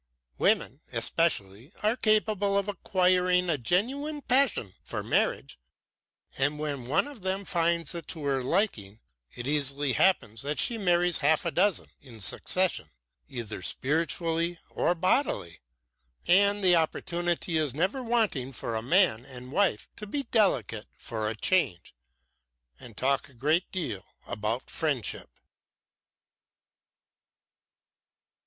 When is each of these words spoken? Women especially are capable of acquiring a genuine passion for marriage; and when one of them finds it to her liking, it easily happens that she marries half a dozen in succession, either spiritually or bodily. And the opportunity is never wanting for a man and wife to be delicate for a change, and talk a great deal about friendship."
Women 0.39 0.81
especially 0.91 1.71
are 1.83 1.95
capable 1.95 2.57
of 2.57 2.67
acquiring 2.67 3.51
a 3.51 3.57
genuine 3.59 4.23
passion 4.23 4.73
for 4.83 5.03
marriage; 5.03 5.59
and 6.39 6.57
when 6.57 6.87
one 6.87 7.07
of 7.07 7.21
them 7.21 7.45
finds 7.45 7.93
it 7.93 8.07
to 8.07 8.23
her 8.23 8.41
liking, 8.41 8.99
it 9.35 9.45
easily 9.45 9.93
happens 9.93 10.41
that 10.41 10.57
she 10.59 10.79
marries 10.79 11.19
half 11.19 11.45
a 11.45 11.51
dozen 11.51 11.85
in 12.01 12.19
succession, 12.19 12.87
either 13.29 13.61
spiritually 13.61 14.57
or 14.71 14.95
bodily. 14.95 15.61
And 16.25 16.63
the 16.63 16.75
opportunity 16.77 17.57
is 17.57 17.75
never 17.75 18.01
wanting 18.01 18.53
for 18.53 18.75
a 18.75 18.81
man 18.81 19.23
and 19.23 19.51
wife 19.51 19.87
to 19.97 20.07
be 20.07 20.23
delicate 20.23 20.87
for 20.97 21.29
a 21.29 21.35
change, 21.35 21.93
and 22.79 22.97
talk 22.97 23.29
a 23.29 23.35
great 23.35 23.71
deal 23.71 24.03
about 24.25 24.71
friendship." 24.71 25.29